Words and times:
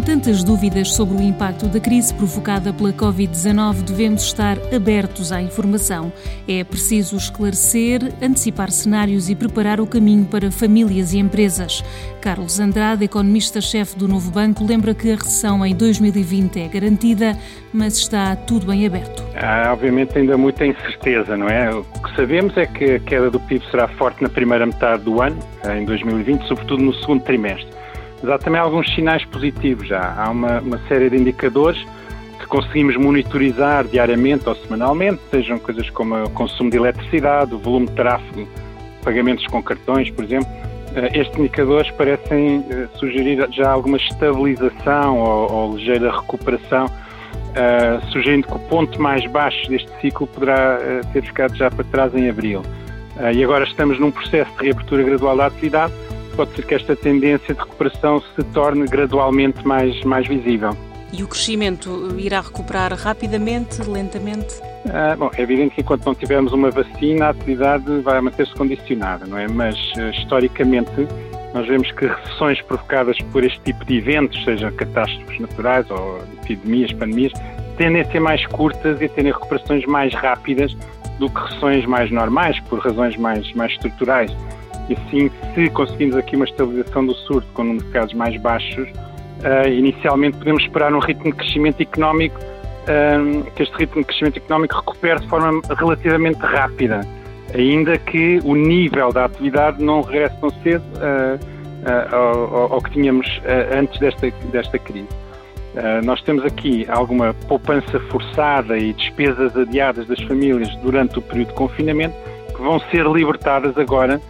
Com 0.00 0.06
tantas 0.06 0.42
dúvidas 0.42 0.94
sobre 0.94 1.18
o 1.18 1.20
impacto 1.20 1.68
da 1.68 1.78
crise 1.78 2.14
provocada 2.14 2.72
pela 2.72 2.90
Covid-19, 2.90 3.82
devemos 3.82 4.22
estar 4.22 4.56
abertos 4.74 5.30
à 5.30 5.42
informação. 5.42 6.10
É 6.48 6.64
preciso 6.64 7.18
esclarecer, 7.18 8.10
antecipar 8.22 8.70
cenários 8.70 9.28
e 9.28 9.34
preparar 9.34 9.78
o 9.78 9.86
caminho 9.86 10.24
para 10.24 10.50
famílias 10.50 11.12
e 11.12 11.18
empresas. 11.18 11.84
Carlos 12.18 12.58
Andrade, 12.58 13.04
economista-chefe 13.04 13.98
do 13.98 14.08
Novo 14.08 14.30
Banco, 14.30 14.64
lembra 14.64 14.94
que 14.94 15.12
a 15.12 15.16
recessão 15.16 15.66
em 15.66 15.74
2020 15.74 16.60
é 16.60 16.68
garantida, 16.68 17.36
mas 17.70 17.98
está 17.98 18.34
tudo 18.34 18.72
em 18.72 18.86
aberto. 18.86 19.22
Há, 19.36 19.70
obviamente, 19.70 20.16
ainda 20.16 20.38
muita 20.38 20.64
incerteza, 20.64 21.36
não 21.36 21.46
é? 21.46 21.74
O 21.74 21.84
que 21.84 22.16
sabemos 22.16 22.56
é 22.56 22.64
que 22.64 22.92
a 22.92 23.00
queda 23.00 23.30
do 23.30 23.38
PIB 23.38 23.62
será 23.70 23.86
forte 23.86 24.22
na 24.22 24.30
primeira 24.30 24.64
metade 24.64 25.02
do 25.04 25.20
ano, 25.20 25.38
em 25.76 25.84
2020, 25.84 26.48
sobretudo 26.48 26.82
no 26.82 26.94
segundo 26.94 27.22
trimestre. 27.22 27.68
Mas 28.22 28.32
há 28.32 28.38
também 28.38 28.60
alguns 28.60 28.92
sinais 28.94 29.24
positivos 29.24 29.88
já. 29.88 30.14
Há 30.16 30.30
uma, 30.30 30.60
uma 30.60 30.78
série 30.88 31.08
de 31.08 31.16
indicadores 31.16 31.82
que 32.38 32.46
conseguimos 32.46 32.96
monitorizar 32.96 33.84
diariamente 33.84 34.48
ou 34.48 34.54
semanalmente, 34.54 35.20
sejam 35.30 35.58
coisas 35.58 35.88
como 35.90 36.24
o 36.24 36.30
consumo 36.30 36.70
de 36.70 36.76
eletricidade, 36.76 37.54
o 37.54 37.58
volume 37.58 37.86
de 37.86 37.92
tráfego, 37.94 38.48
pagamentos 39.02 39.46
com 39.46 39.62
cartões, 39.62 40.10
por 40.10 40.24
exemplo. 40.24 40.48
Eh, 40.94 41.20
estes 41.20 41.38
indicadores 41.38 41.90
parecem 41.92 42.64
eh, 42.70 42.88
sugerir 42.98 43.46
já 43.52 43.70
alguma 43.70 43.96
estabilização 43.96 45.18
ou, 45.18 45.52
ou 45.52 45.76
ligeira 45.76 46.10
recuperação, 46.10 46.86
uh, 46.86 48.10
sugerindo 48.10 48.46
que 48.46 48.54
o 48.54 48.58
ponto 48.58 49.00
mais 49.00 49.24
baixo 49.30 49.68
deste 49.68 49.90
ciclo 50.00 50.26
poderá 50.26 50.78
uh, 50.78 51.06
ter 51.12 51.22
ficado 51.22 51.54
já 51.54 51.70
para 51.70 51.84
trás 51.84 52.14
em 52.14 52.28
abril. 52.28 52.62
Uh, 53.16 53.32
e 53.32 53.44
agora 53.44 53.64
estamos 53.64 53.98
num 53.98 54.10
processo 54.10 54.50
de 54.56 54.64
reabertura 54.64 55.02
gradual 55.02 55.36
da 55.36 55.46
atividade 55.46 55.92
pode 56.40 56.56
ser 56.56 56.64
que 56.64 56.74
esta 56.74 56.96
tendência 56.96 57.54
de 57.54 57.60
recuperação 57.60 58.22
se 58.34 58.42
torne 58.44 58.86
gradualmente 58.86 59.66
mais, 59.66 60.02
mais 60.04 60.26
visível. 60.26 60.74
E 61.12 61.22
o 61.22 61.28
crescimento 61.28 62.16
irá 62.18 62.40
recuperar 62.40 62.94
rapidamente, 62.94 63.82
lentamente? 63.82 64.58
Ah, 64.88 65.14
bom, 65.18 65.30
é 65.36 65.42
evidente 65.42 65.74
que 65.74 65.82
enquanto 65.82 66.06
não 66.06 66.14
tivermos 66.14 66.54
uma 66.54 66.70
vacina, 66.70 67.26
a 67.26 67.28
atividade 67.28 68.00
vai 68.00 68.18
manter-se 68.22 68.54
condicionada, 68.54 69.26
não 69.26 69.36
é? 69.36 69.48
Mas, 69.48 69.76
ah, 69.98 70.08
historicamente, 70.08 71.06
nós 71.52 71.66
vemos 71.66 71.92
que 71.92 72.06
recessões 72.06 72.62
provocadas 72.62 73.18
por 73.32 73.44
este 73.44 73.60
tipo 73.60 73.84
de 73.84 73.98
eventos, 73.98 74.42
seja 74.42 74.70
catástrofes 74.72 75.40
naturais 75.40 75.90
ou 75.90 76.22
epidemias, 76.42 76.90
pandemias, 76.94 77.32
tendem 77.76 78.00
a 78.00 78.04
ser 78.06 78.20
mais 78.20 78.46
curtas 78.46 78.98
e 78.98 79.04
a 79.04 79.08
terem 79.10 79.30
recuperações 79.30 79.84
mais 79.84 80.14
rápidas 80.14 80.74
do 81.18 81.28
que 81.28 81.38
recessões 81.38 81.84
mais 81.84 82.10
normais, 82.10 82.58
por 82.60 82.78
razões 82.78 83.14
mais, 83.18 83.52
mais 83.52 83.72
estruturais. 83.72 84.34
E 84.90 84.94
assim, 84.94 85.30
se 85.54 85.70
conseguimos 85.70 86.16
aqui 86.16 86.34
uma 86.34 86.44
estabilização 86.44 87.06
do 87.06 87.14
surto 87.14 87.46
com 87.54 87.62
número 87.62 87.84
de 87.84 87.92
casos 87.92 88.12
mais 88.12 88.36
baixos, 88.42 88.88
uh, 88.88 89.68
inicialmente 89.68 90.36
podemos 90.36 90.64
esperar 90.64 90.92
um 90.92 90.98
ritmo 90.98 91.26
de 91.26 91.32
crescimento 91.32 91.80
económico, 91.80 92.36
uh, 92.40 93.50
que 93.52 93.62
este 93.62 93.76
ritmo 93.76 94.00
de 94.00 94.08
crescimento 94.08 94.38
económico 94.38 94.74
recupere 94.74 95.20
de 95.20 95.28
forma 95.28 95.62
relativamente 95.78 96.40
rápida, 96.40 97.02
ainda 97.54 97.96
que 97.98 98.40
o 98.42 98.56
nível 98.56 99.12
da 99.12 99.26
atividade 99.26 99.80
não 99.80 100.00
regresse 100.00 100.36
tão 100.40 100.50
cedo 100.60 100.82
uh, 100.96 101.38
ao, 102.12 102.72
ao, 102.72 102.82
que 102.82 102.90
tínhamos 102.90 103.26
antes 103.74 103.98
desta, 104.00 104.30
desta 104.52 104.78
crise. 104.78 105.08
nós 106.04 106.20
temos 106.20 106.44
aqui 106.44 106.84
alguma 106.90 107.32
poupança 107.48 107.98
forçada 108.10 108.76
e 108.76 108.92
despesas 108.92 109.56
adiadas 109.56 110.06
das 110.06 110.20
famílias 110.24 110.68
durante 110.82 111.18
o 111.18 111.22
período 111.22 111.48
de 111.48 111.54
confinamento 111.54 112.14
que 112.54 112.60
vão 112.60 112.78
ser 112.90 113.06
libertadas 113.06 113.78
agora 113.78 114.20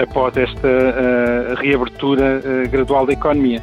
após 0.00 0.36
esta 0.36 0.68
uh, 0.68 1.54
reabertura 1.60 2.40
uh, 2.40 2.68
gradual 2.68 3.06
da 3.06 3.12
economia. 3.12 3.62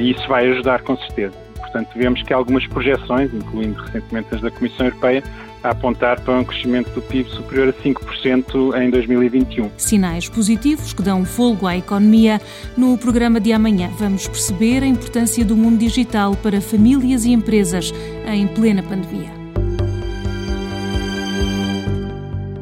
isso 0.00 0.26
vai 0.28 0.50
ajudar 0.50 0.82
com 0.82 0.96
certeza. 0.96 1.34
Portanto, 1.56 1.88
vemos 1.94 2.22
que 2.22 2.32
algumas 2.32 2.66
projeções, 2.68 3.32
incluindo 3.34 3.80
recentemente 3.82 4.34
as 4.34 4.40
da 4.40 4.50
Comissão 4.50 4.86
Europeia, 4.86 5.22
a 5.62 5.70
apontar 5.70 6.20
para 6.20 6.34
um 6.34 6.44
crescimento 6.44 6.90
do 6.90 7.02
PIB 7.02 7.28
superior 7.30 7.68
a 7.68 7.72
5% 7.72 8.80
em 8.80 8.90
2021. 8.90 9.70
Sinais 9.76 10.28
positivos 10.28 10.92
que 10.92 11.02
dão 11.02 11.24
folgo 11.24 11.66
à 11.66 11.76
economia. 11.76 12.40
No 12.76 12.96
programa 12.96 13.40
de 13.40 13.52
amanhã 13.52 13.90
vamos 13.98 14.26
perceber 14.28 14.82
a 14.82 14.86
importância 14.86 15.44
do 15.44 15.56
mundo 15.56 15.78
digital 15.78 16.34
para 16.36 16.60
famílias 16.60 17.24
e 17.24 17.32
empresas 17.32 17.92
em 18.26 18.46
plena 18.46 18.82
pandemia. 18.82 19.45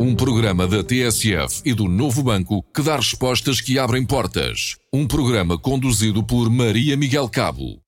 Um 0.04 0.14
programa 0.14 0.66
da 0.66 0.84
TSF 0.84 1.62
e 1.64 1.72
do 1.72 1.88
Novo 1.88 2.22
Banco 2.22 2.62
que 2.74 2.82
dá 2.82 2.96
respostas 2.96 3.58
que 3.58 3.78
abrem 3.78 4.04
portas. 4.04 4.76
Um 4.92 5.06
programa 5.06 5.58
conduzido 5.58 6.22
por 6.22 6.50
Maria 6.50 6.94
Miguel 6.94 7.26
Cabo. 7.26 7.78